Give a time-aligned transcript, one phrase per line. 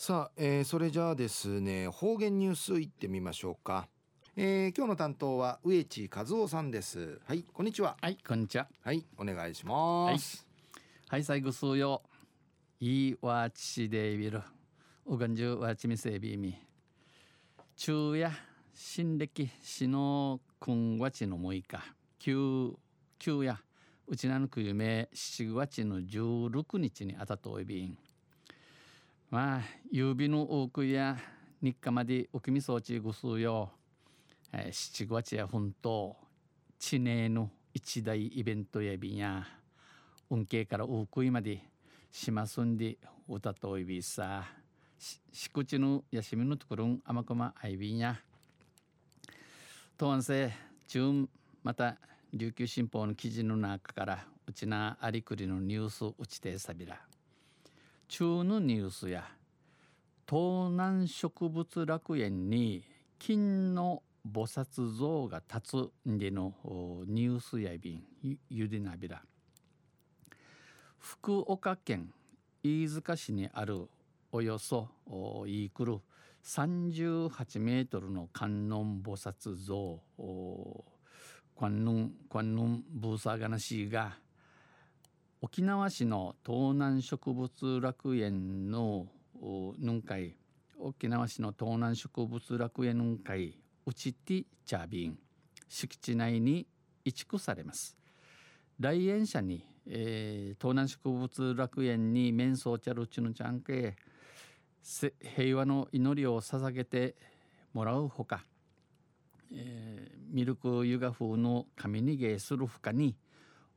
[0.00, 3.88] さあ、えー、それじゃあですね方言ニュースいってみましょうか、
[4.36, 7.18] えー、今日の担当は植地和夫さんです。
[7.26, 7.96] はいこんにちは。
[8.00, 8.68] はいこんにちは。
[8.84, 10.46] はいお願いします。
[11.08, 12.04] はい、はい、最後数よ。
[12.78, 14.40] いいわちしでいびる。
[15.04, 16.56] うがんじゅうわちみせびみ。
[17.74, 18.30] 昼夜
[18.74, 21.82] 新暦しのくんわちの6日
[22.20, 22.72] 旧
[23.18, 23.60] 旧夜
[24.06, 27.98] うちなのくゆめ7月の16日にあたといびん
[29.30, 29.60] まあ
[29.92, 31.18] 夕日の多くや
[31.60, 33.70] 日課までおきみそうちぐすうよ、
[34.54, 36.14] えー、七月や奮闘
[36.78, 39.46] 地名の一大イベントやびんや。
[40.30, 41.60] 運慶から多くいまで
[42.10, 42.96] 島すんで
[43.28, 44.44] 歌といびさ。
[44.98, 48.18] しくちのやしみのところんあまくまあいびんや。
[49.98, 50.54] とんせ
[50.86, 51.28] 中
[51.62, 51.98] また
[52.32, 56.98] 琉球新報の記事の中からうちなありくりのニュースうちてさびら。
[58.08, 59.24] 中のニュースや
[60.26, 62.82] 東南植物楽園に
[63.18, 66.54] 金の菩薩像が立つんでの
[67.06, 69.22] ニュースやびんゆでなびら。
[70.98, 72.12] 福岡県
[72.62, 73.88] 飯塚市にある
[74.32, 74.88] およそ
[75.46, 76.00] イークル
[76.44, 80.00] 38メートルの観音菩薩像
[81.58, 84.16] 観音観音ブーサーガナシーが
[85.40, 89.06] 沖縄市の東南植物楽園の
[89.78, 90.34] ぬ会
[90.80, 95.18] 沖縄市の東南植物楽園ぬ会うちてチャービン。
[95.68, 96.66] 敷地内に
[97.04, 97.96] 移築されます。
[98.80, 103.94] 来園者に、えー、東南植物楽園に面相チャルチュヌちゃんけ
[105.36, 107.14] 平和の祈りを捧げて
[107.72, 108.44] もらうほか、
[109.52, 113.14] えー、ミルクユガ風の神逃げするほかに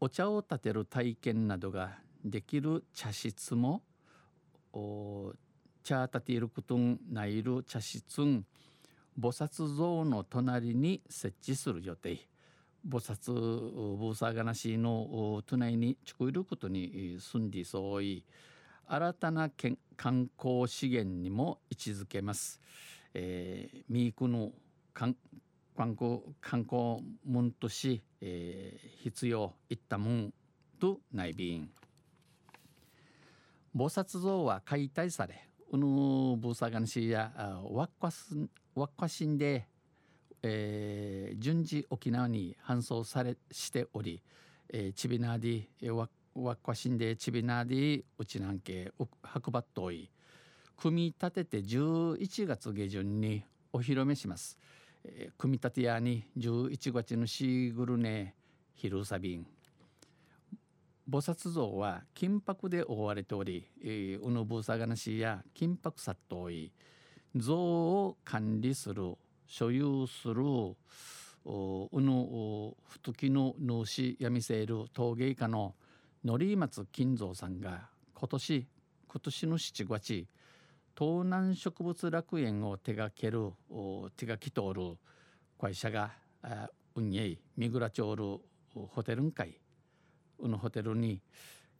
[0.00, 3.82] お茶を立てる体験などができる茶室も
[5.82, 6.76] 茶立てること
[7.10, 8.42] ないる茶室菩
[9.18, 12.26] 薩像の隣に設置する予定
[12.88, 13.32] 菩薩
[13.96, 18.24] ブーサーガナシの隣に作ることに住んでそうい
[18.86, 19.50] 新たな
[19.96, 22.60] 観光資源にも位置づけます。
[23.14, 24.52] えー、ミークの
[24.92, 25.16] 観
[25.76, 28.73] 光観光門とし、えー、
[29.04, 30.34] 必要いったもん
[30.80, 31.68] と内便
[33.76, 35.84] 菩薩像は解体されうぬ
[36.38, 37.30] ブーサガンシや
[37.70, 38.34] ワッカス
[38.74, 39.66] ワッカシンで、
[40.42, 44.22] えー、順次沖縄に搬送されしており、
[44.72, 46.08] えー、チビナーディワ
[46.54, 49.08] ッカシンでチビナーディうちなんけ運
[49.50, 50.08] ばっとい
[50.78, 54.58] 組み立てて11月下旬にお披露目します。
[55.04, 58.34] えー、組み立て屋に11月のシーグルネ
[58.74, 59.46] 昼サビン。
[61.08, 66.72] 菩薩像は金箔で覆われており、えー、うぬぶさがなしや金箔殺到い。
[67.36, 69.14] 像を管理する
[69.46, 75.74] 所有するうぬふときの主やみせる陶芸家の
[76.24, 78.66] 則松金蔵さんが今年
[79.08, 80.26] 今年の7月
[80.96, 83.50] 東南植物楽園を手掛ける
[84.16, 84.96] 手がきとおる
[85.60, 86.12] 会社が
[86.94, 88.38] 運営三倉町る
[88.74, 89.58] ホテルん会
[90.40, 91.20] のホテルに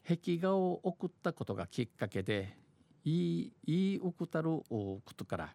[0.06, 2.56] 壁画を送ったことがきっかけで
[3.04, 5.54] いいいい送ったることから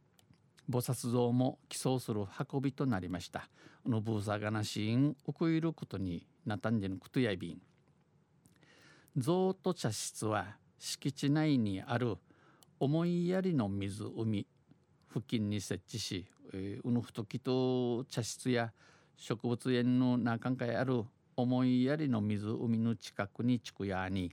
[0.70, 3.50] 菩薩像も寄贈する運びとなりました。
[3.86, 7.62] のブーサガナシーン送ることになったんでのことやいびん。
[9.18, 12.18] 像と茶室は敷地内にある
[12.80, 14.48] 思いやりの湖
[15.12, 18.72] 付近に設置し、えー、うぬふときと茶室や
[19.18, 21.04] 植物園の中にある
[21.42, 24.32] 思いやりの湖の近くに地区屋に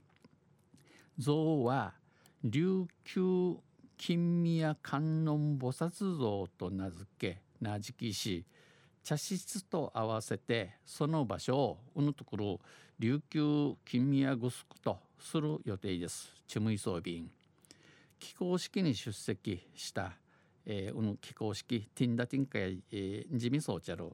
[1.17, 1.93] 像は
[2.43, 3.55] 琉球
[3.97, 8.45] 金宮観音菩薩像と名付け名付きし
[9.03, 12.59] 茶室と合わせてその場所をうぬところ
[12.99, 16.33] 琉球金宮グスクとする予定です。
[16.47, 17.31] チムイソービン
[18.19, 20.13] 起工式に出席した、
[20.65, 24.11] えー、起工式ティンダティンカや、えー、ジミソーチャル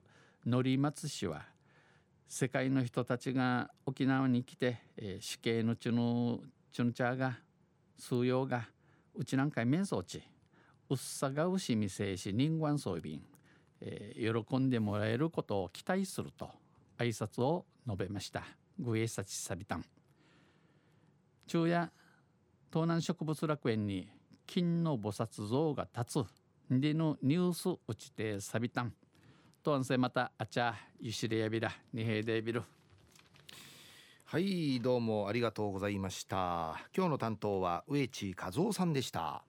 [0.49, 1.52] 則松氏は
[2.27, 6.39] 世界の人たちが沖縄に来て、えー、死刑のチュヌ
[6.71, 7.37] チュンチャーが
[7.97, 8.67] 数用が
[9.13, 10.23] うちなんか面相地
[10.89, 13.19] うっさがうしみせいし人間装備
[13.85, 16.49] えー、喜んでもらえることを期待すると
[16.97, 18.43] 挨拶を述べました。
[18.79, 19.85] グエサチサビタン
[21.45, 21.91] 昼夜
[22.71, 24.09] 東南植物楽園に
[24.47, 26.25] 金の菩薩像が立つ。
[26.69, 28.93] でのニュースうちてさびたん。
[29.63, 32.63] とんせまたあちゃゆしれやびらにへいでびる
[34.25, 36.81] はいどうもありがとうございました。
[36.93, 39.43] 今日の担当は植地和夫さんでした。